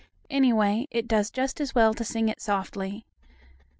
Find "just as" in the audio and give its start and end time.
1.29-1.75